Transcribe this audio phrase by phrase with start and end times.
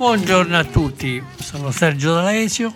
[0.00, 2.74] Buongiorno a tutti, sono Sergio D'Alesio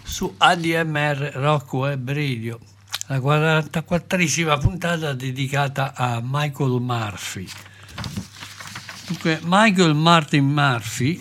[0.00, 2.60] su ADMR Rock Web Radio,
[3.08, 7.48] la 44esima puntata dedicata a Michael Murphy.
[9.08, 11.20] Dunque, Michael Martin Murphy,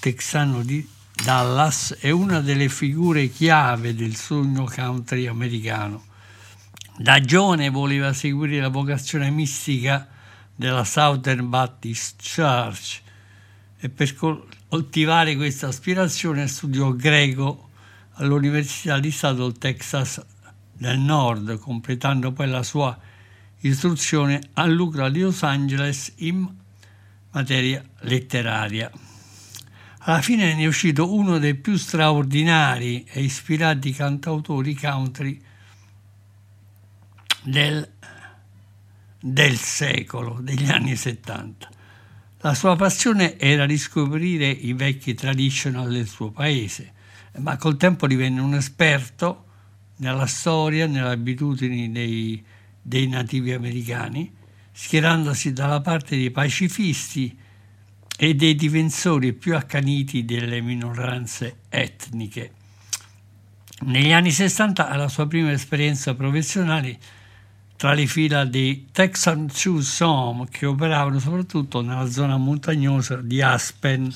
[0.00, 6.04] texano di Dallas, è una delle figure chiave del sogno country americano.
[6.98, 10.06] Da giovane voleva seguire la vocazione mistica
[10.54, 13.00] della Southern Baptist Church
[13.80, 14.14] e per
[14.68, 17.70] coltivare questa aspirazione studiò greco
[18.14, 20.22] all'Università di Stato del Texas
[20.72, 22.96] del Nord, completando poi la sua
[23.60, 26.46] istruzione all'UCLA di Los Angeles in
[27.30, 28.90] materia letteraria.
[30.00, 35.40] Alla fine ne è uscito uno dei più straordinari e ispirati cantautori country
[37.42, 37.90] del,
[39.20, 41.68] del secolo, degli anni 70.
[42.42, 46.92] La sua passione era riscoprire i vecchi traditional del suo paese,
[47.38, 49.46] ma col tempo divenne un esperto
[49.96, 52.44] nella storia, nelle abitudini dei,
[52.80, 54.32] dei nativi americani,
[54.70, 57.36] schierandosi dalla parte dei pacifisti
[58.16, 62.52] e dei difensori più accaniti delle minoranze etniche.
[63.80, 66.98] Negli anni 60 alla sua prima esperienza professionale
[67.78, 74.12] tra le fila dei Texan Som che operavano soprattutto nella zona montagnosa di Aspen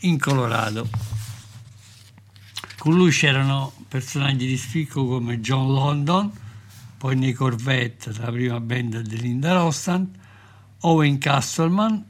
[0.00, 0.88] in Colorado.
[2.78, 6.32] Con lui c'erano personaggi di spicco come John London,
[6.96, 10.08] poi nei Corvette, la prima band di Linda Rostand,
[10.80, 12.02] Owen Castleman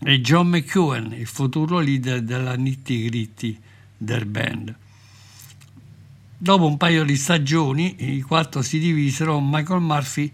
[0.00, 3.60] e John McEwen, il futuro leader della Nitty Gritty
[3.96, 4.82] del band.
[6.44, 10.30] Dopo un paio di stagioni, i quattro si divisero, Michael Murphy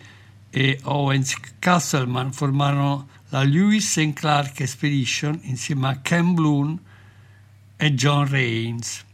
[0.50, 6.76] e Owens Castleman formarono la Lewis and Clark Expedition insieme a Ken Bloom
[7.76, 9.04] e John Rains.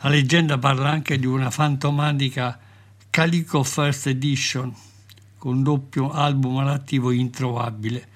[0.00, 2.58] La leggenda parla anche di una fantomatica
[3.08, 4.74] Calico First Edition
[5.38, 8.08] con un doppio album all'attivo introvabile.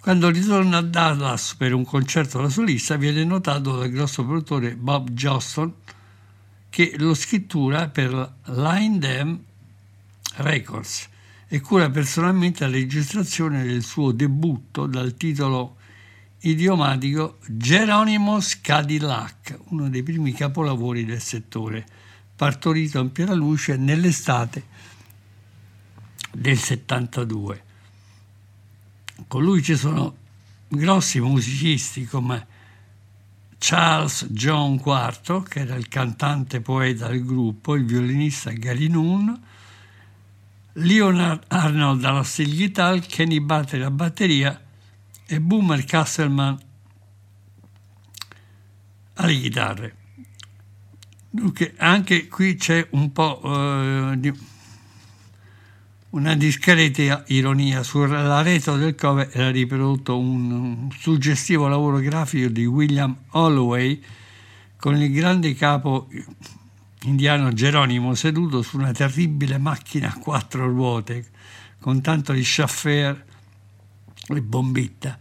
[0.00, 5.10] Quando ritorna a Dallas per un concerto da solista viene notato dal grosso produttore Bob
[5.10, 5.74] Johnston
[6.70, 9.44] che lo scrittura per Line Them
[10.36, 11.08] Records
[11.48, 15.76] e cura personalmente la registrazione del suo debutto dal titolo
[16.42, 21.84] idiomatico Geronimo's Cadillac, uno dei primi capolavori del settore,
[22.36, 24.64] partorito in piena luce nell'estate
[26.32, 27.64] del 72.
[29.26, 30.16] Con lui ci sono
[30.68, 32.46] grossi musicisti come
[33.62, 39.38] Charles John IV, che era il cantante poeta del gruppo, il violinista Gary Noon,
[40.72, 44.58] Leonard Arnold alla steel guitar, Kenny Bartley alla batteria
[45.26, 46.58] e Boomer Castleman
[49.14, 49.96] alle chitarre.
[51.28, 54.32] Dunque, anche qui c'è un po' eh, di
[56.10, 57.82] una discreta ironia.
[57.82, 64.02] Sulla retro del cover era riprodotto un, suggestivo lavoro grafico di William Holloway
[64.76, 66.08] con il grande capo
[67.02, 71.26] indiano Geronimo seduto su una terribile macchina a quattro ruote
[71.78, 73.24] con tanto di chauffeur
[74.28, 75.18] e bombetta.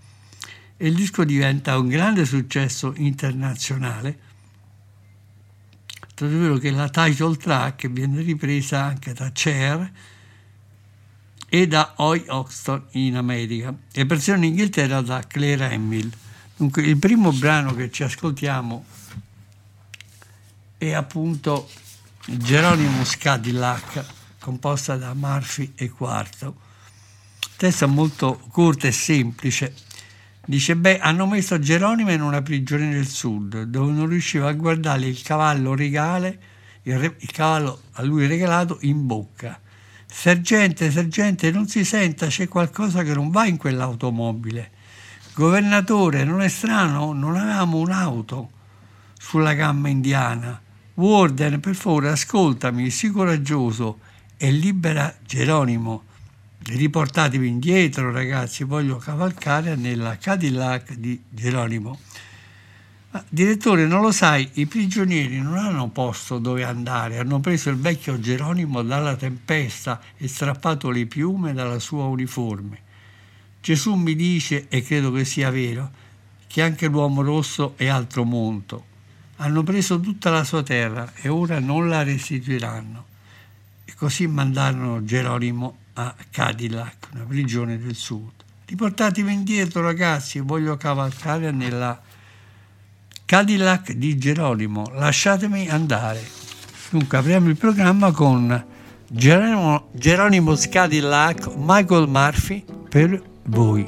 [0.78, 4.28] E il disco diventa un grande successo internazionale
[6.20, 9.90] tanto è vero che la title track viene ripresa anche da Cher
[11.50, 16.10] e da Hoy Oxton in America e versione in Inghilterra da Claire Hamill.
[16.56, 18.86] Dunque il primo brano che ci ascoltiamo
[20.78, 21.70] è appunto
[22.26, 24.06] Geronimo Cadillac
[24.40, 26.68] composta da Murphy e Quarto.
[27.58, 29.74] Testa molto corta e semplice.
[30.46, 35.06] Dice, beh, hanno messo Geronimo in una prigione del sud, dove non riusciva a guardare
[35.06, 36.40] il cavallo regale,
[36.84, 39.60] il, re- il cavallo a lui regalato in bocca.
[40.12, 44.72] Sergente, sergente, non si senta, c'è qualcosa che non va in quell'automobile.
[45.34, 48.50] Governatore, non è strano, non avevamo un'auto
[49.18, 50.60] sulla gamma indiana.
[50.96, 54.00] Warden, per favore, ascoltami, sii coraggioso
[54.36, 56.04] e libera Geronimo.
[56.66, 61.98] Riportatevi indietro, ragazzi, voglio cavalcare nella Cadillac di Geronimo.
[63.12, 67.78] Ma, direttore, non lo sai, i prigionieri non hanno posto dove andare, hanno preso il
[67.78, 72.82] vecchio Geronimo dalla tempesta e strappato le piume dalla sua uniforme.
[73.62, 75.90] Gesù mi dice, e credo che sia vero,
[76.46, 78.86] che anche l'uomo rosso è altro monto.
[79.38, 83.06] Hanno preso tutta la sua terra e ora non la restituiranno.
[83.86, 88.32] E così mandarono Geronimo a Cadillac, una prigione del sud.
[88.66, 92.00] Riportatevi indietro, ragazzi, voglio cavalcare nella
[93.30, 96.20] Cadillac di Geronimo, lasciatemi andare.
[96.90, 98.66] Dunque apriamo il programma con
[99.06, 103.88] Geronimo, Geronimo Cadillac, Michael Murphy per voi.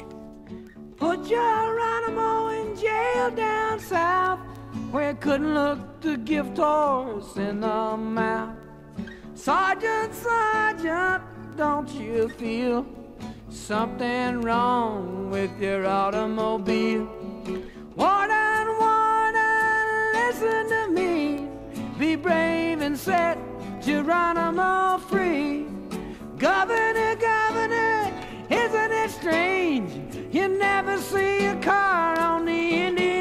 [0.96, 4.38] Put Geronimo in jail down south
[4.92, 8.54] where he couldn't look the gift horse in the mouth.
[9.34, 11.20] Sergeant, Sergeant,
[11.56, 12.86] don't you feel
[13.48, 17.08] something wrong with your automobile?
[17.96, 18.61] Warden,
[20.22, 21.48] listen to me.
[21.98, 23.38] Be brave and set
[23.80, 25.66] Geronimo free.
[26.38, 28.12] Governor, Governor,
[28.50, 29.90] isn't it strange?
[30.34, 33.11] You never see a car on the Indian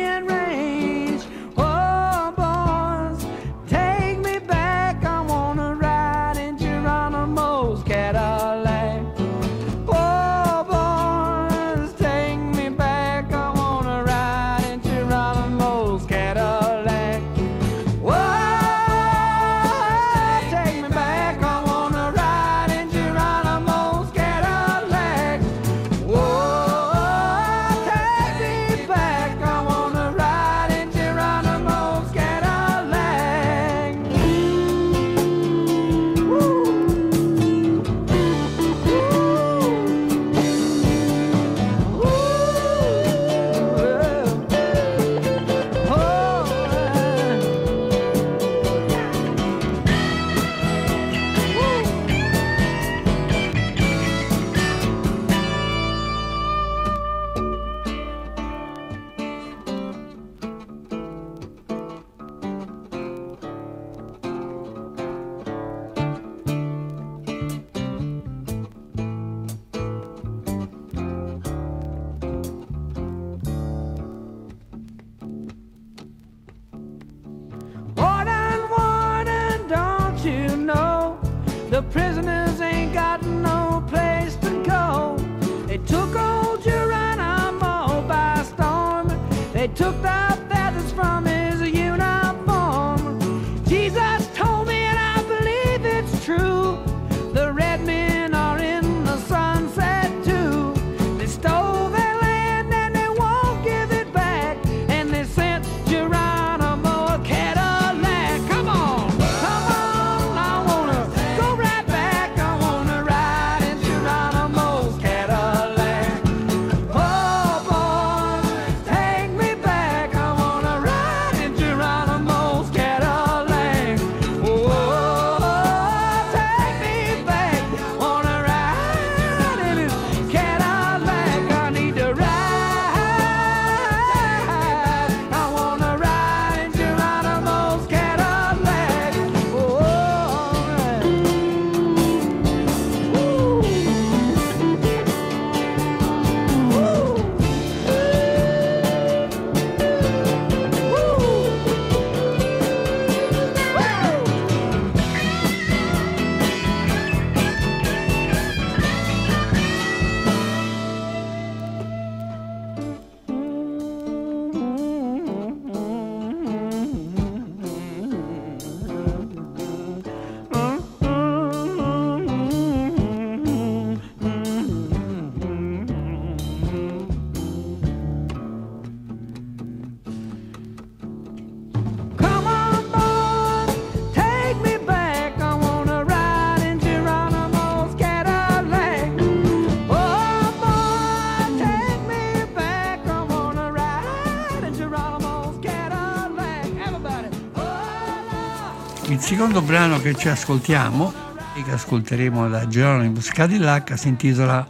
[199.31, 201.13] secondo brano che ci ascoltiamo
[201.55, 204.67] e che ascolteremo da Geronimo Cadillac si intitola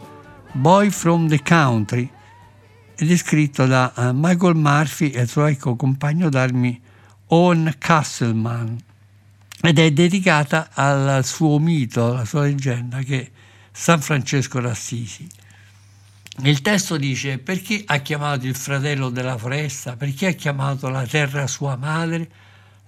[0.52, 2.08] Boy from the Country
[2.94, 6.80] ed è scritto da eh, Michael Murphy e il suo ecco compagno d'armi
[7.26, 8.78] Owen Castleman
[9.62, 13.30] ed è dedicata al suo mito, alla sua leggenda che è
[13.72, 15.26] San Francesco d'Assisi.
[16.44, 21.48] Il testo dice perché ha chiamato il fratello della foresta, perché ha chiamato la terra
[21.48, 22.30] sua madre,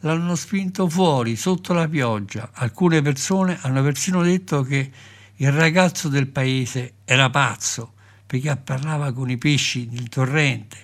[0.05, 2.51] l'hanno spinto fuori sotto la pioggia.
[2.53, 4.91] Alcune persone hanno persino detto che
[5.37, 7.95] il ragazzo del paese era pazzo
[8.27, 10.77] perché parlava con i pesci del torrente.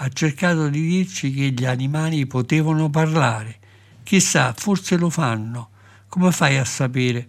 [0.00, 3.58] Ha cercato di dirci che gli animali potevano parlare.
[4.02, 5.70] Chissà, forse lo fanno.
[6.08, 7.28] Come fai a sapere?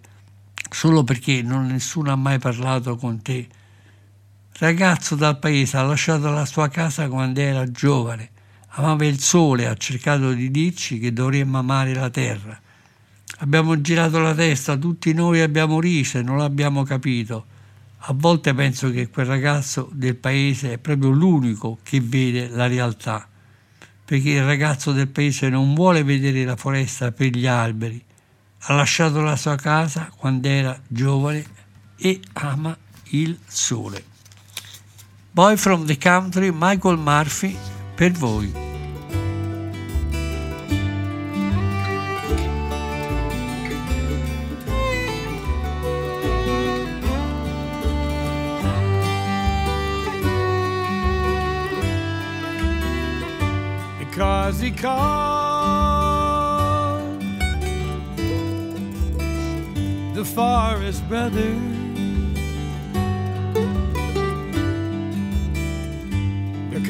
[0.70, 3.48] Solo perché non nessuno ha mai parlato con te.
[4.58, 8.30] Ragazzo dal paese ha lasciato la sua casa quando era giovane
[8.72, 12.58] amava il sole, ha cercato di dirci che dovremmo amare la terra.
[13.38, 17.46] Abbiamo girato la testa, tutti noi abbiamo riso e non l'abbiamo capito.
[18.04, 23.28] A volte penso che quel ragazzo del paese è proprio l'unico che vede la realtà,
[24.04, 28.02] perché il ragazzo del paese non vuole vedere la foresta per gli alberi.
[28.64, 31.44] Ha lasciato la sua casa quando era giovane
[31.96, 32.76] e ama
[33.10, 34.04] il sole.
[35.30, 37.56] Boy from the Country, Michael Murphy,
[38.00, 38.50] per voi.
[53.98, 54.90] because he called
[60.14, 61.79] the forest brother.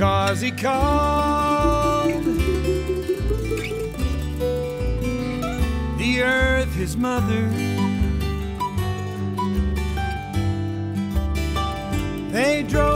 [0.01, 2.25] Because he called
[5.99, 7.47] the earth his mother.
[12.33, 12.90] They drove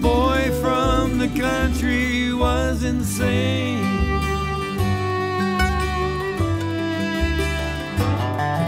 [0.00, 3.84] boy from the country was insane.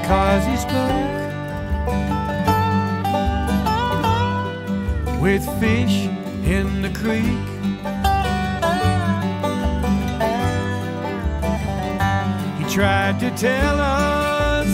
[0.00, 1.12] Because he spoke
[5.20, 6.08] with fish
[6.44, 7.24] in the creek.
[12.58, 14.68] He tried to tell us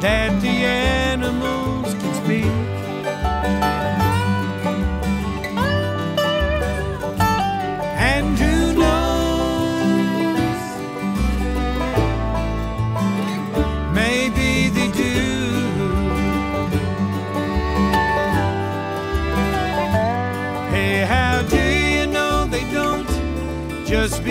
[0.00, 0.99] that the animals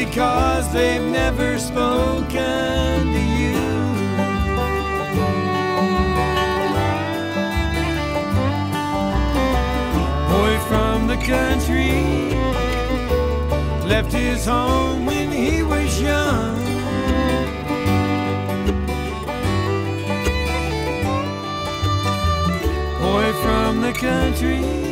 [0.10, 3.60] because they've never spoken to you.
[10.34, 12.34] Boy from the country
[13.88, 16.58] left his home when he was young.
[23.00, 24.89] Boy from the country.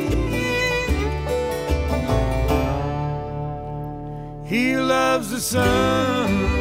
[4.47, 6.56] He loves the sun.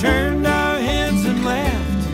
[0.00, 2.08] Turned our heads and laughed.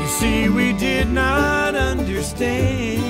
[0.00, 3.02] You see, we did not understand.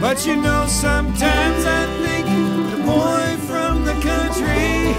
[0.00, 2.26] But you know, sometimes I think
[2.70, 4.94] the boy from the country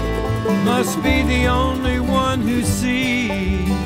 [0.64, 3.77] must be the only one who sees.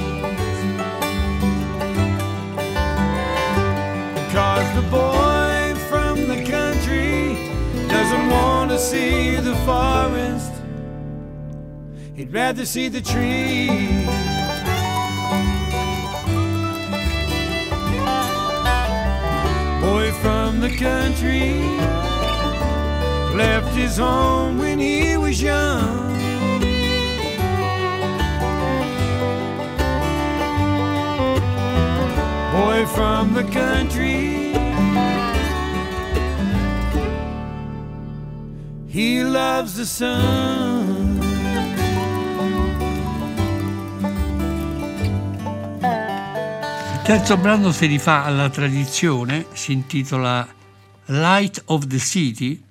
[8.83, 10.53] See the forest
[12.17, 13.69] he'd rather see the tree.
[19.81, 21.53] Boy from the country
[23.37, 26.13] left his home when he was young.
[32.53, 34.62] Boy from the country.
[38.95, 41.19] He loves the sun.
[45.81, 50.47] Il terzo brano si rifà alla tradizione, si intitola
[51.07, 52.63] Light of the City,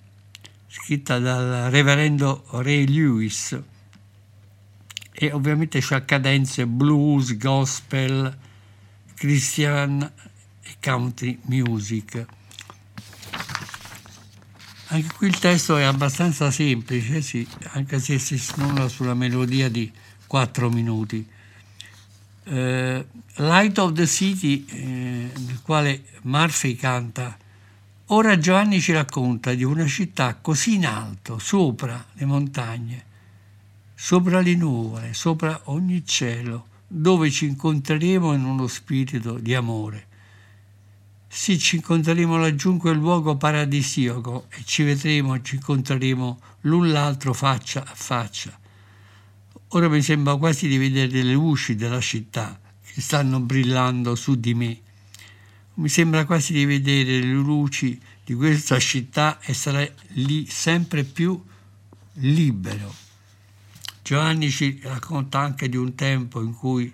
[0.67, 3.59] scritta dal reverendo Ray Lewis
[5.11, 8.37] e ovviamente c'ha cadenze blues, gospel,
[9.15, 10.01] christian
[10.61, 12.40] e country music.
[14.93, 19.89] Anche qui il testo è abbastanza semplice, sì, anche se si snoda sulla melodia di
[20.27, 21.25] 4 minuti.
[22.43, 23.05] Eh,
[23.35, 27.37] Light of the City, eh, nel quale Murphy canta
[28.13, 33.05] Ora Giovanni ci racconta di una città così in alto, sopra le montagne,
[33.95, 40.07] sopra le nuvole, sopra ogni cielo, dove ci incontreremo in uno spirito di amore.
[41.33, 47.31] Sì, ci incontreremo laggiù in quel luogo paradisiaco e ci vedremo ci incontreremo l'un l'altro
[47.33, 48.59] faccia a faccia.
[49.69, 54.53] Ora mi sembra quasi di vedere le luci della città che stanno brillando su di
[54.53, 54.81] me.
[55.75, 61.41] Mi sembra quasi di vedere le luci di questa città e sarei lì sempre più
[62.15, 62.93] libero.
[64.03, 66.93] Giovanni ci racconta anche di un tempo in cui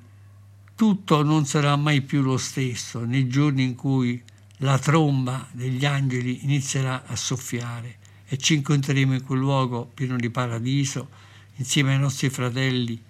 [0.77, 4.21] tutto non sarà mai più lo stesso, nei giorni in cui
[4.57, 10.29] la tromba degli angeli inizierà a soffiare e ci incontreremo in quel luogo pieno di
[10.29, 11.09] paradiso
[11.55, 13.01] insieme ai nostri fratelli,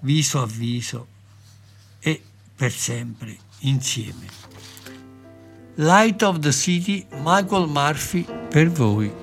[0.00, 1.06] viso a viso
[2.00, 2.22] e
[2.54, 4.26] per sempre insieme.
[5.76, 9.19] Light of the City, Michael Murphy per voi.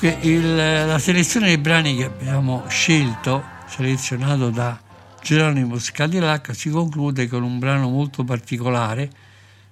[0.00, 4.78] Dunque, il- la selezione dei brani che abbiamo scelto, selezionato da
[5.20, 9.10] Geronimo Cadillac, si conclude con un brano molto particolare,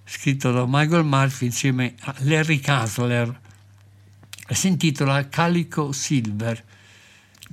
[0.05, 3.41] scritto da Michael Murphy insieme a Larry Kasler,
[4.49, 6.61] e si intitola Calico Silver.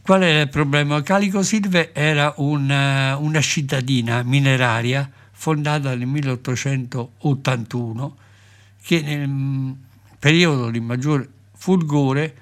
[0.02, 1.04] Qual era il problema?
[1.04, 8.18] Calico Silver era una, una cittadina mineraria fondata nel 1881
[8.82, 9.72] che nel mm,
[10.18, 12.38] periodo di maggior fulgore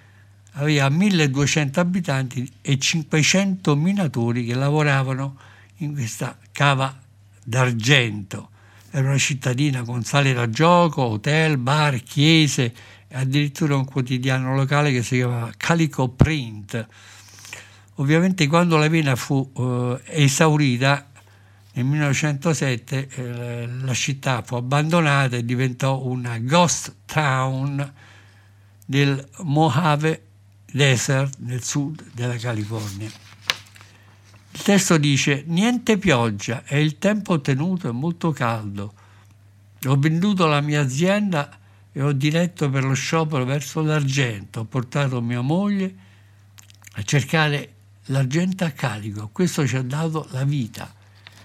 [0.54, 5.38] aveva 1200 abitanti e 500 minatori che lavoravano
[5.78, 7.00] in questa cava
[7.44, 8.50] d'argento.
[8.92, 12.74] Era una cittadina con sale da gioco, hotel, bar, chiese
[13.08, 16.88] e addirittura un quotidiano locale che si chiamava Calico Print.
[17.96, 21.08] Ovviamente quando la vena fu eh, esaurita
[21.74, 27.94] nel 1907 eh, la città fu abbandonata e diventò una ghost town
[28.86, 30.31] del Mojave
[30.72, 33.10] Desert nel sud della California.
[34.52, 38.94] Il testo dice: Niente pioggia, è il tempo tenuto e molto caldo.
[39.86, 41.58] Ho venduto la mia azienda
[41.92, 44.62] e ho diretto per lo sciopero verso l'argento.
[44.62, 45.96] Ho portato mia moglie
[46.94, 47.74] a cercare
[48.06, 49.30] l'argento a carico.
[49.32, 50.94] Questo ci ha dato la vita.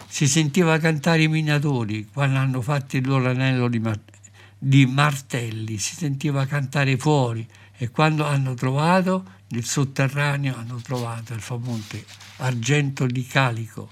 [0.06, 4.00] Si sentiva cantare i minatori quando hanno fatto il loro anello di, mar-
[4.58, 7.46] di martelli, si sentiva cantare fuori
[7.78, 12.02] e quando hanno trovato nel sotterraneo hanno trovato il famoso
[12.38, 13.90] argento di calico.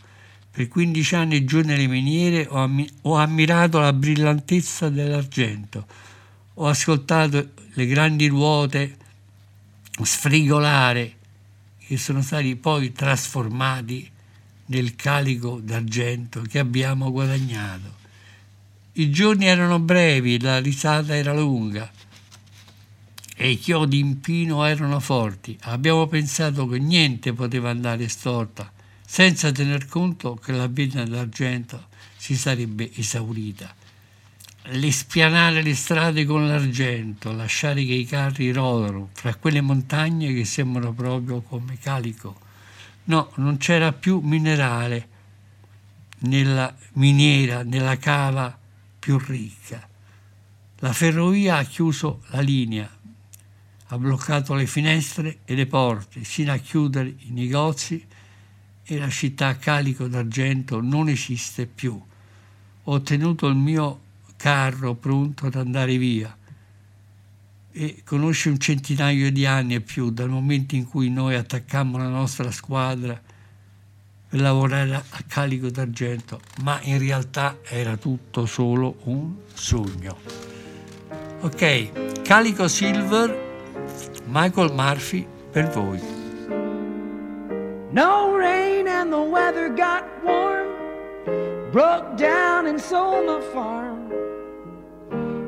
[0.50, 5.86] Per 15 anni giù nelle miniere ho, ammi- ho ammirato la brillantezza dell'argento,
[6.54, 8.96] ho ascoltato le grandi ruote
[10.00, 11.16] sfrigolare
[11.78, 14.10] che sono stati poi trasformati
[14.66, 18.02] nel calico d'argento che abbiamo guadagnato.
[18.92, 21.90] I giorni erano brevi, la risata era lunga
[23.34, 25.56] e i chiodi in pino erano forti.
[25.62, 28.70] Abbiamo pensato che niente poteva andare storta,
[29.04, 33.74] senza tener conto che la vena d'argento si sarebbe esaurita.
[34.66, 40.44] Le spianare le strade con l'argento, lasciare che i carri rodano fra quelle montagne che
[40.46, 42.40] sembrano proprio come calico.
[43.04, 45.08] No, non c'era più minerale
[46.20, 48.56] nella miniera, nella cava
[48.98, 49.86] più ricca.
[50.78, 52.90] La ferrovia ha chiuso la linea,
[53.88, 58.04] ha bloccato le finestre e le porte, sino a chiudere i negozi
[58.82, 62.00] e la città calico d'argento non esiste più.
[62.84, 64.00] Ho tenuto il mio
[64.36, 66.36] carro pronto ad andare via
[67.76, 72.08] e conosce un centinaio di anni e più dal momento in cui noi attaccammo la
[72.08, 73.20] nostra squadra
[74.28, 80.18] per lavorare a calico d'argento, ma in realtà era tutto solo un sogno.
[81.40, 83.43] Ok, Calico Silver,
[84.26, 86.00] Michael Murphy per voi.
[87.92, 90.68] No rain and the weather got warm.
[91.70, 94.10] Broke down and sold my farm.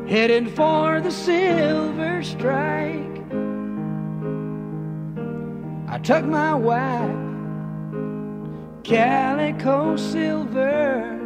[0.06, 3.16] Headed for the silver strike.
[5.88, 7.16] I took my wife,
[8.84, 11.18] Calico Silver,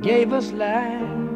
[0.00, 1.27] gave us life.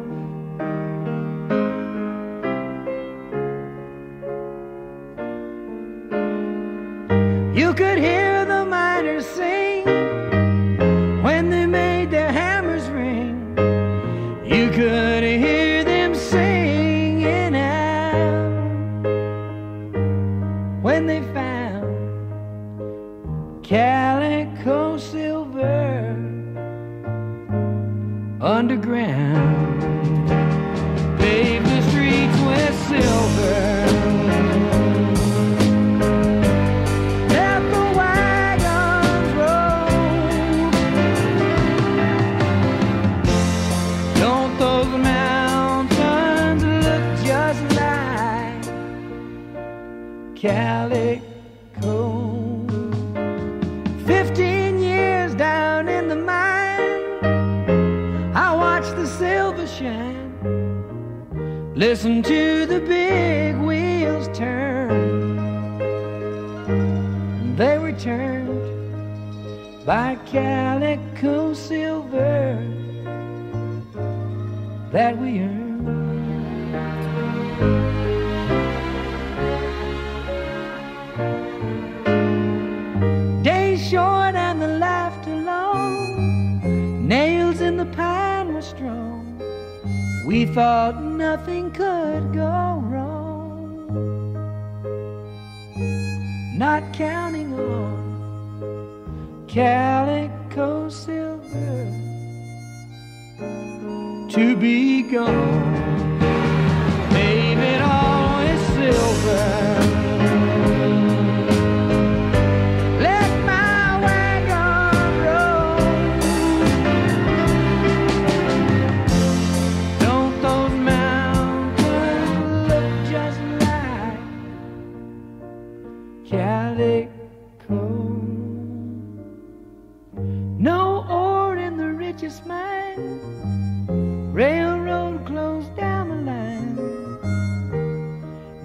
[7.73, 8.22] You could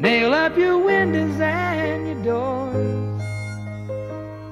[0.09, 3.23] Nail up your windows and your doors.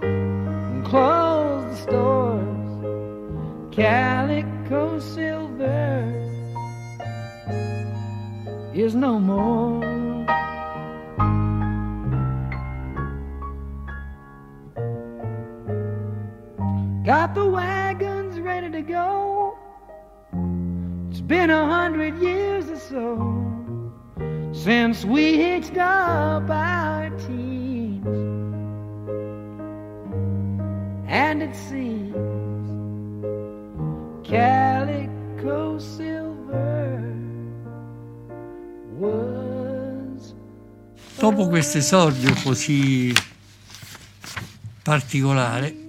[0.03, 3.75] And close the stores.
[3.75, 6.12] Calico silver
[8.75, 9.81] is no more.
[17.03, 19.57] Got the wagons ready to go.
[21.11, 23.56] It's been a hundred years or so
[24.57, 28.07] since we hitched up our teams.
[31.07, 32.14] And it seems
[34.25, 37.14] calico silver
[38.99, 40.35] was.
[41.19, 43.14] Dopo questo esordio così
[44.83, 45.85] particolare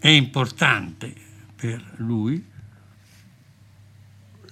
[0.00, 1.12] e importante
[1.56, 2.49] per lui,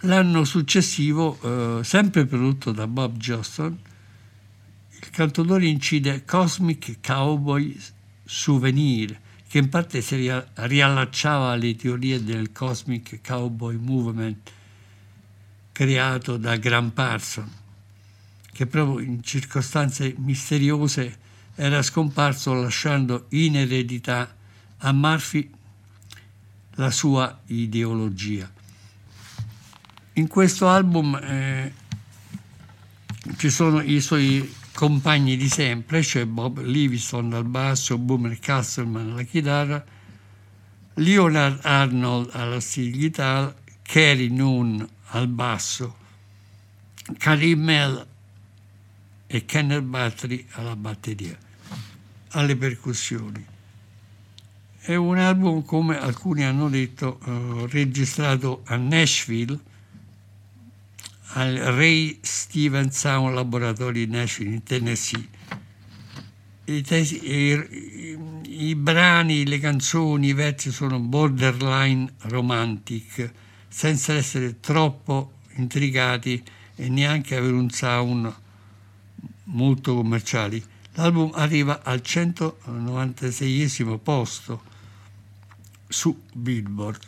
[0.00, 3.78] l'anno successivo, eh, sempre prodotto da Bob Johnston,
[5.00, 7.76] il cantautore incide Cosmic Cowboy
[8.24, 14.50] Souvenir, che in parte si ria- riallacciava alle teorie del Cosmic Cowboy Movement
[15.72, 17.50] creato da Graham Parson,
[18.52, 24.34] che proprio in circostanze misteriose era scomparso lasciando in eredità
[24.78, 25.50] a Murphy
[26.74, 28.58] la sua ideologia.
[30.18, 31.72] In questo album eh,
[33.37, 39.22] ci sono i suoi compagni di sempre, cioè Bob Livingston al basso, Boomer Castleman alla
[39.22, 39.85] chitarra,
[40.94, 45.96] Leonard Arnold alla steel guitar, Kerry Noon al basso,
[47.16, 48.07] Karim Mel
[49.24, 51.38] e Kenneth Battery alla batteria,
[52.31, 53.46] alle percussioni.
[54.81, 59.67] È un album, come alcuni hanno detto, eh, registrato a Nashville,
[61.33, 65.29] al Ray Stevens Sound Laboratory Nashville, in Tennessee.
[66.64, 73.31] I, tesi- i- i- brani, le canzoni, i versi sono borderline romantic,
[73.69, 76.43] senza essere troppo intricati
[76.75, 78.35] e neanche avere un sound
[79.45, 80.62] molto commerciali.
[80.95, 84.62] L'album arriva al 196 posto
[85.87, 87.01] su Billboard.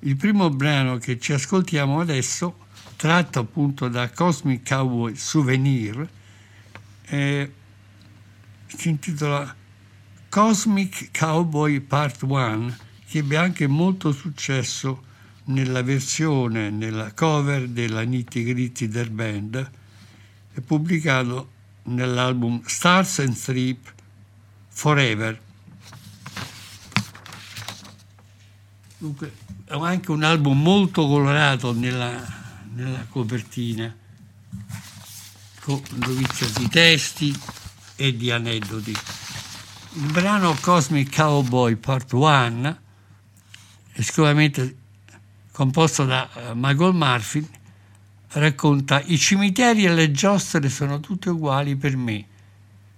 [0.00, 2.63] Il primo brano che ci ascoltiamo adesso,
[3.04, 6.08] tratto appunto da Cosmic Cowboy Souvenir,
[7.04, 7.52] eh,
[8.66, 9.54] si intitola
[10.30, 12.74] Cosmic Cowboy Part 1,
[13.06, 15.02] che ebbe anche molto successo
[15.44, 19.70] nella versione, nella cover della Nitty Gritty del band,
[20.54, 21.50] e pubblicato
[21.82, 23.92] nell'album Stars and Strip
[24.68, 25.38] Forever.
[28.96, 29.32] Dunque,
[29.66, 32.43] è anche un album molto colorato nella,
[32.74, 33.94] nella copertina,
[35.60, 37.40] con dovizia di testi
[37.96, 38.94] e di aneddoti.
[39.96, 42.78] Il brano Cosmic Cowboy Part 1,
[43.92, 44.76] esclusivamente
[45.52, 47.46] composto da uh, Michael Murphy,
[48.30, 52.26] racconta i cimiteri e le giostre sono tutte uguali per me.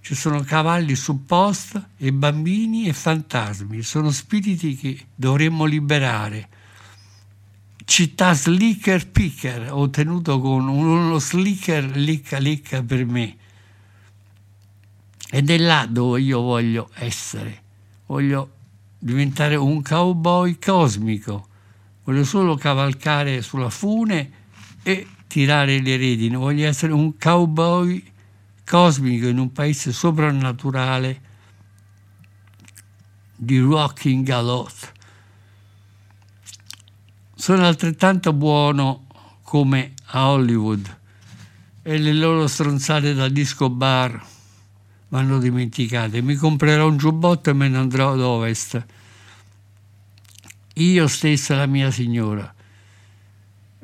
[0.01, 6.49] Ci sono cavalli su posta e bambini e fantasmi, sono spiriti che dovremmo liberare.
[7.89, 13.37] Città slicker picker, ho tenuto con uno slicker licca licca per me.
[15.31, 17.63] Ed è là dove io voglio essere.
[18.07, 18.51] Voglio
[18.99, 21.47] diventare un cowboy cosmico.
[22.03, 24.31] Voglio solo cavalcare sulla fune
[24.83, 26.35] e tirare le redini.
[26.35, 28.03] Voglio essere un cowboy
[28.65, 31.21] cosmico in un paese soprannaturale
[33.37, 34.93] di rocking galot.
[37.39, 39.07] Sono altrettanto buono
[39.43, 40.97] come a Hollywood
[41.83, 44.25] e le loro stronzate da disco bar
[45.09, 46.23] vanno dimenticate.
[46.23, 48.83] Mi comprerò un giubbotto e me ne andrò ad ovest.
[50.77, 52.53] Io stessa la mia signora.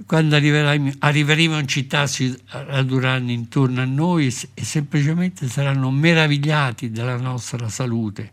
[0.06, 7.68] quando arriveremo, in città si raduranno intorno a noi e semplicemente saranno meravigliati della nostra
[7.68, 8.30] salute.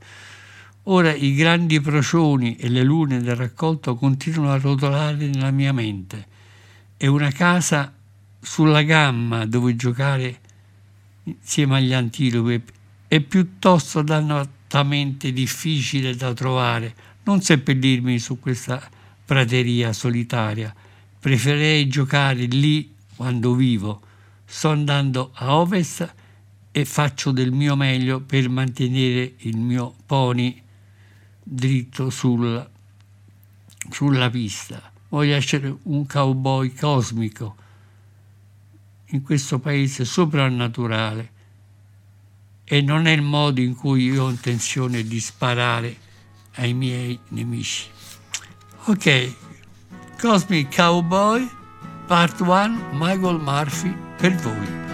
[0.84, 6.28] Ora i grandi procioni e le lune del raccolto continuano a rotolare nella mia mente
[6.96, 7.94] e una casa
[8.42, 10.40] sulla gamma dove giocare
[11.24, 12.64] insieme agli antilopi
[13.08, 16.96] è piuttosto dannatamente difficile da trovare.
[17.24, 18.82] Non seppellirmi su questa
[19.26, 20.74] prateria solitaria.
[21.20, 24.02] Preferirei giocare lì quando vivo.
[24.46, 26.16] Sto andando a ovest
[26.72, 30.68] e faccio del mio meglio per mantenere il mio pony
[31.52, 32.70] dritto sul-
[33.90, 34.92] sulla pista.
[35.10, 37.56] Voglio essere un cowboy cosmico
[39.08, 41.38] in questo paese soprannaturale
[42.64, 45.98] e non è il modo in cui io ho intenzione di sparare
[46.56, 47.88] ai miei nemici.
[48.86, 49.34] Ok,
[50.20, 51.50] Cosmic Cowboy,
[52.06, 54.89] Part 1, Michael Murphy per voi.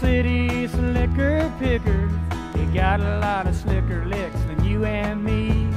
[0.00, 2.12] City slicker pickers,
[2.52, 5.68] they got a lot of slicker licks than you and me.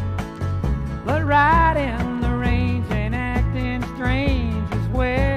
[1.06, 5.29] But riding the range and acting strange is where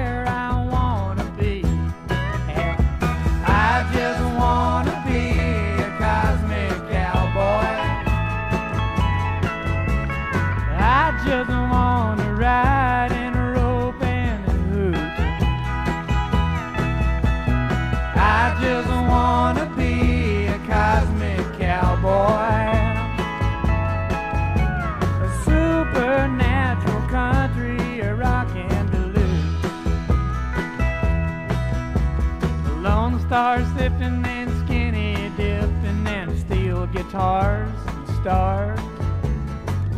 [36.93, 38.79] guitars and stars.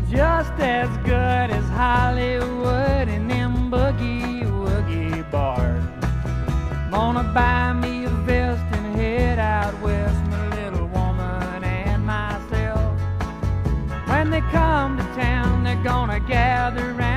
[0.09, 5.83] Just as good as Hollywood and them boogie woogie bars.
[6.89, 12.97] Gonna buy me a vest and head out west, my little woman and myself.
[14.07, 17.14] When they come to town, they're gonna gather round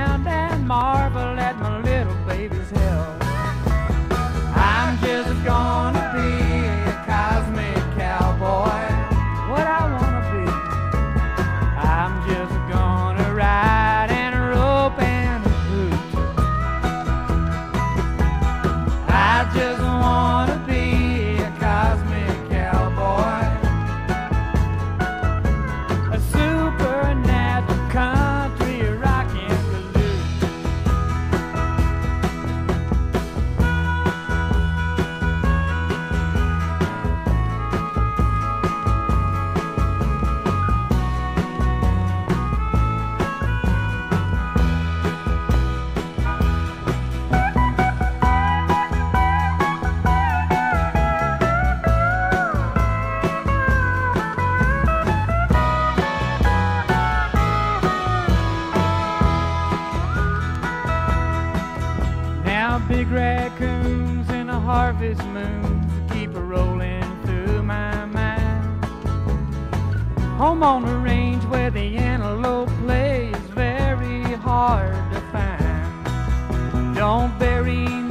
[77.09, 78.08] Don't bury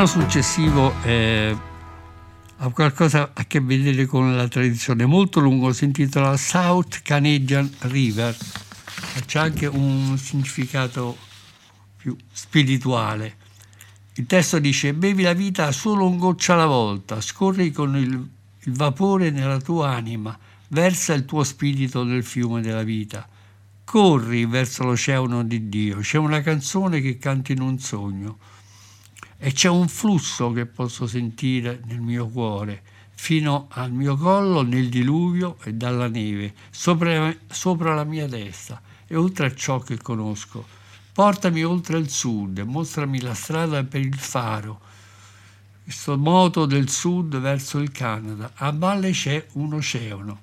[0.00, 1.54] brano successivo eh,
[2.56, 8.34] ha qualcosa a che vedere con la tradizione, molto lungo, si intitola South Canadian River,
[9.26, 11.18] c'è anche un significato
[11.98, 13.36] più spirituale.
[14.14, 18.28] Il testo dice: Bevi la vita solo un goccia alla volta, scorri con il
[18.64, 20.38] il vapore nella tua anima,
[20.68, 23.28] versa il tuo spirito nel fiume della vita.
[23.84, 25.98] Corri verso l'oceano di Dio.
[25.98, 28.38] C'è una canzone che canto in un sogno
[29.42, 32.82] e c'è un flusso che posso sentire nel mio cuore,
[33.14, 39.16] fino al mio collo nel diluvio e dalla neve, sopra, sopra la mia testa e
[39.16, 40.78] oltre a ciò che conosco.
[41.12, 44.80] Portami oltre il sud, mostrami la strada per il faro,
[45.82, 48.52] questo moto del sud verso il Canada.
[48.56, 50.40] A valle c'è un oceano.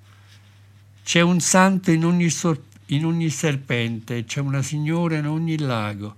[1.03, 6.15] C'è un santo in ogni, sor- in ogni serpente, c'è una signora in ogni lago.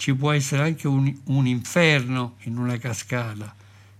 [0.00, 3.54] Ci può essere anche un, un inferno in una cascata.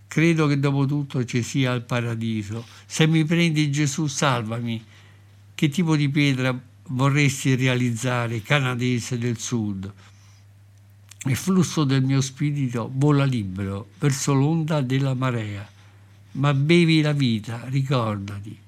[0.09, 2.65] Credo che dopo tutto ci sia il paradiso.
[2.87, 4.83] Se mi prendi Gesù, salvami.
[5.55, 9.93] Che tipo di pietra vorresti realizzare, canadese del sud?
[11.27, 15.71] Il flusso del mio spirito vola libero verso l'onda della marea.
[16.33, 18.59] Ma bevi la vita, ricordati,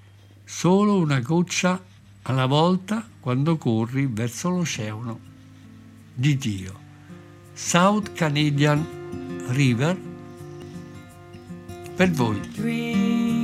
[0.44, 1.82] solo una goccia
[2.24, 5.18] alla volta quando corri verso l'oceano
[6.12, 6.81] di Dio.
[7.54, 8.86] South Canadian
[9.48, 9.96] River
[11.96, 13.41] per voi.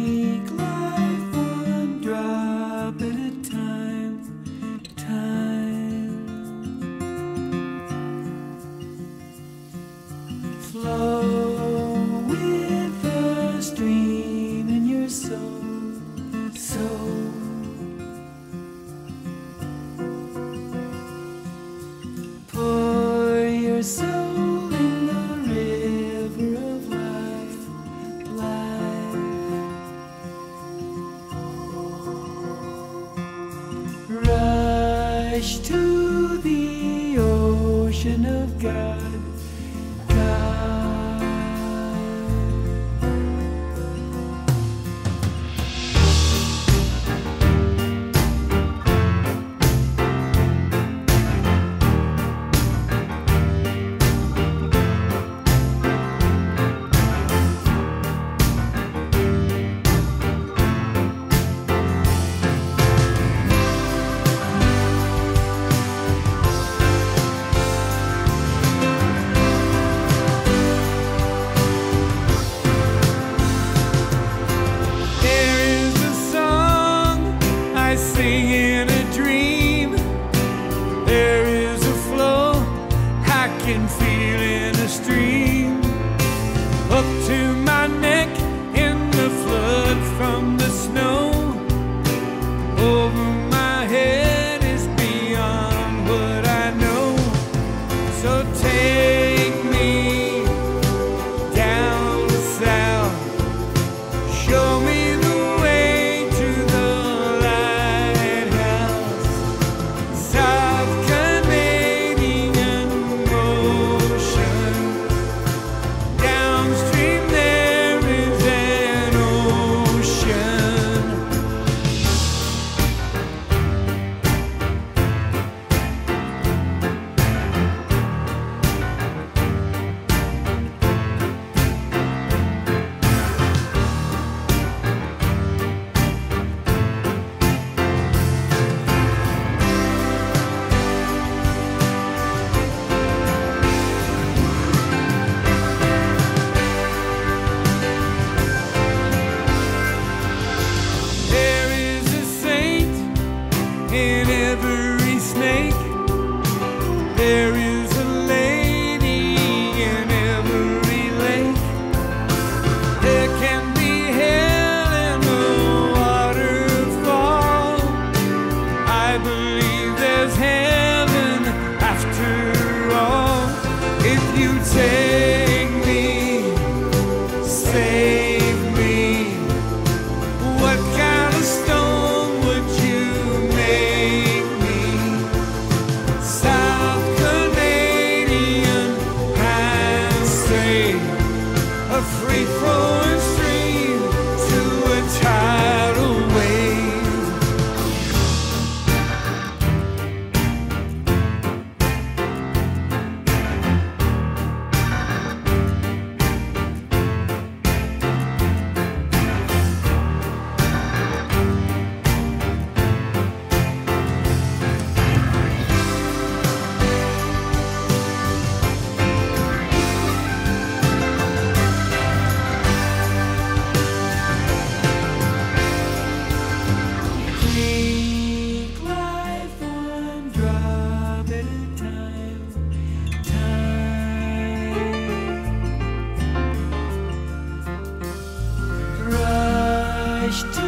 [240.29, 240.68] Reichtum.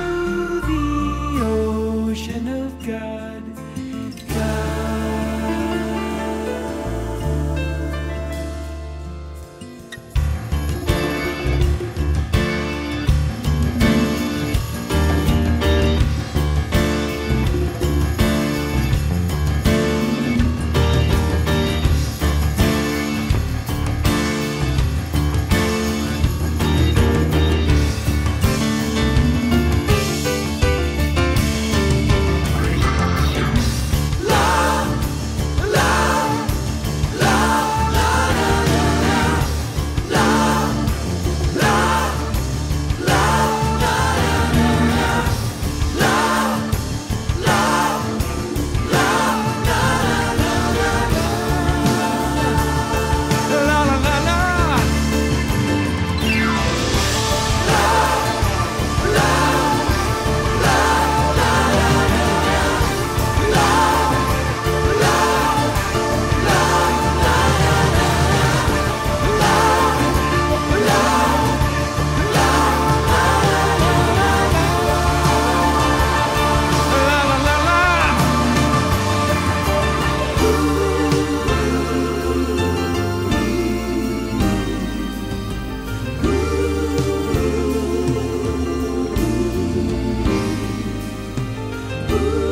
[92.12, 92.49] Ooh.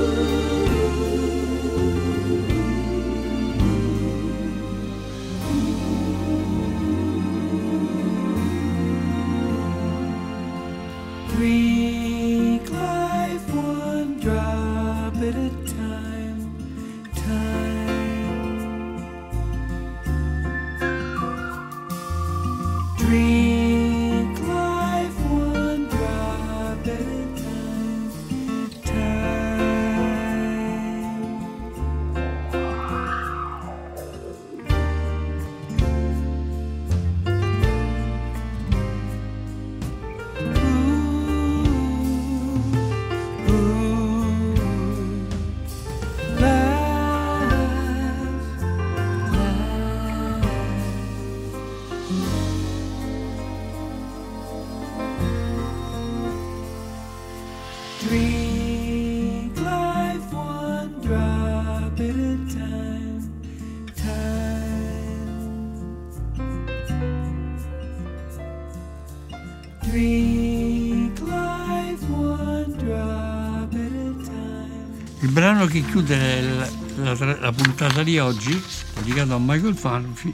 [75.58, 78.62] Brano che chiude la, la la puntata di oggi,
[78.94, 80.32] dedicato a Michael Fanfi,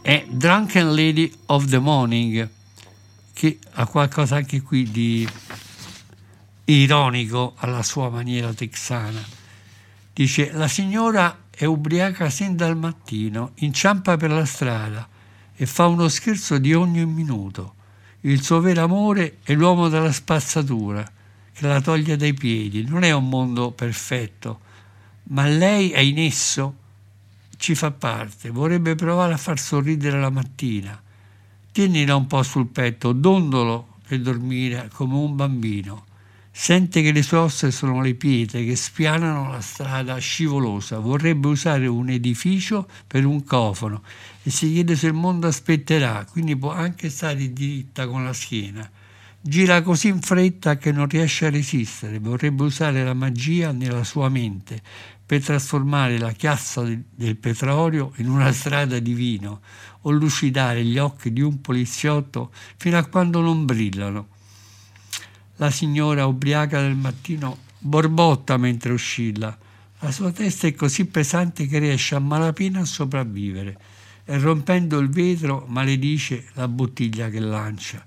[0.00, 2.48] è Drunken Lady of the Morning,
[3.32, 5.28] che ha qualcosa anche qui di
[6.66, 9.20] ironico alla sua maniera texana.
[10.12, 15.08] Dice, la signora è ubriaca sin dal mattino, inciampa per la strada
[15.54, 17.74] e fa uno scherzo di ogni minuto.
[18.20, 21.04] Il suo vero amore è l'uomo della spazzatura,
[21.52, 22.84] che la toglie dai piedi.
[22.84, 24.60] Non è un mondo perfetto,
[25.24, 26.74] ma lei è in esso,
[27.56, 31.00] ci fa parte, vorrebbe provare a far sorridere la mattina.
[31.70, 36.06] Tienila un po' sul petto, dondolo per dormire come un bambino.
[36.54, 40.98] Sente che le sue ossa sono le pietre che spianano la strada scivolosa.
[40.98, 44.02] Vorrebbe usare un edificio per un cofano
[44.42, 48.88] e si chiede se il mondo aspetterà, quindi può anche stare diritta con la schiena.
[49.44, 52.20] Gira così in fretta che non riesce a resistere.
[52.20, 54.80] Vorrebbe usare la magia nella sua mente
[55.26, 59.60] per trasformare la chiazza del- petrolio in una strada di vino
[60.02, 64.28] o lucidare gli occhi di un poliziotto fino a quando non brillano.
[65.56, 69.58] La signora ubriaca del mattino borbotta mentre oscilla.
[69.98, 73.76] La sua testa è così pesante che riesce a malapena a sopravvivere
[74.24, 78.04] e rompendo il vetro maledice la bottiglia che lancia.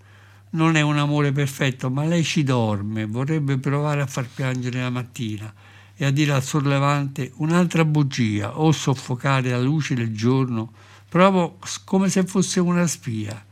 [0.55, 4.89] Non è un amore perfetto, ma lei ci dorme, vorrebbe provare a far piangere la
[4.89, 5.53] mattina
[5.93, 10.71] e a dire al sollevante un'altra bugia o soffocare la luce del giorno
[11.09, 13.45] proprio come se fosse una spia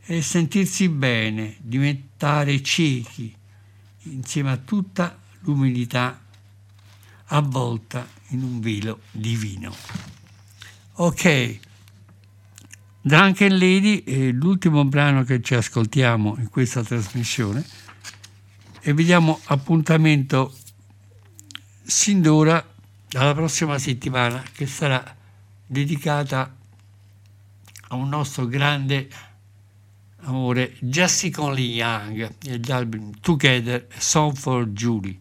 [0.00, 3.34] e sentirsi bene, diventare ciechi
[4.04, 6.22] insieme a tutta l'umiltà
[7.26, 9.74] avvolta in un velo divino.
[10.94, 11.58] Ok,
[13.06, 17.62] Drunken Lady è l'ultimo brano che ci ascoltiamo in questa trasmissione
[18.80, 20.56] e vi diamo appuntamento
[21.82, 22.66] sin d'ora
[23.12, 25.04] alla prossima settimana che sarà
[25.66, 26.56] dedicata
[27.88, 29.06] a un nostro grande
[30.20, 35.18] amore, Jessica Lee Young, e gli album Together, Song for Julie.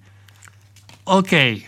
[1.04, 1.62] Ok,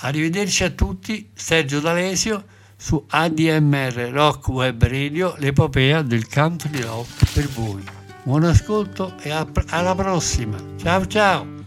[0.00, 7.46] arrivederci a tutti, Sergio D'Alesio su ADMR Rock Web Radio, l'epopea del country rock per
[7.48, 7.84] voi.
[8.22, 10.56] Buon ascolto e alla prossima.
[10.78, 11.59] Ciao ciao!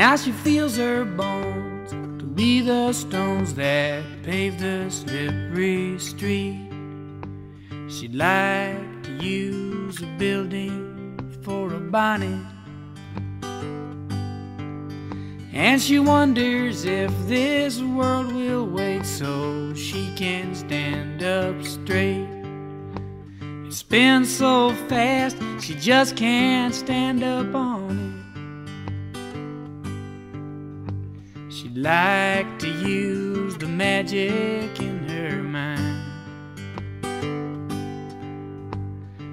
[0.00, 6.58] Now she feels her bones to be the stones that pave the slippery street.
[7.86, 12.40] She'd like to use a building for a bonnet.
[15.52, 22.26] And she wonders if this world will wait so she can stand up straight.
[23.66, 27.69] It spins so fast, she just can't stand up on
[31.90, 35.98] like to use the magic in her mind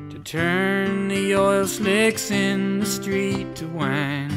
[0.09, 4.33] to turn the oil slicks in the street to wine.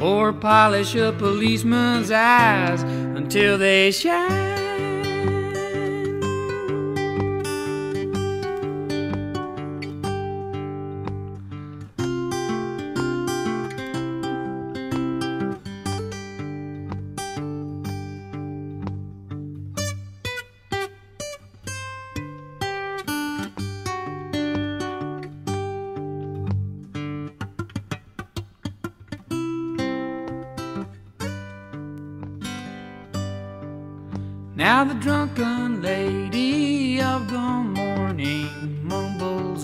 [0.00, 2.82] Or polish a policeman's eyes
[3.20, 4.47] until they shine.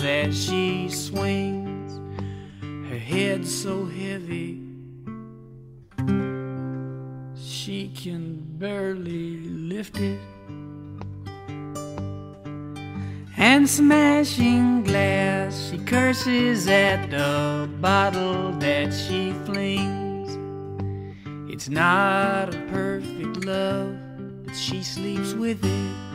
[0.04, 2.00] As she swings,
[2.88, 4.64] her head so heavy
[7.64, 10.20] she can barely lift it.
[13.38, 20.30] And smashing glass, she curses at the bottle that she flings.
[21.50, 23.96] It's not a perfect love,
[24.44, 26.13] but she sleeps with it.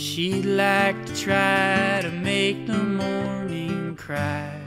[0.00, 4.58] She'd like to try to make the morning cry.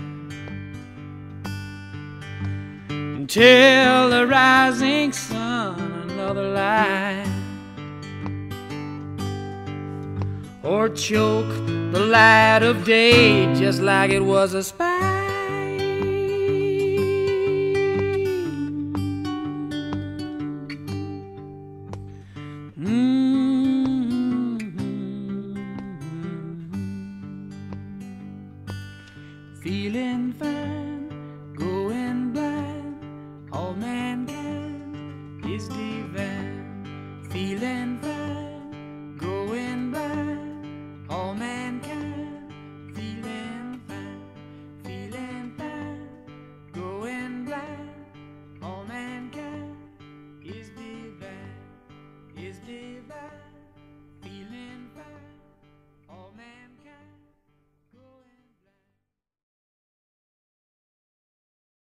[2.89, 7.25] Until the rising sun, another lie.
[10.61, 15.22] Or choke the light of day just like it was a spy.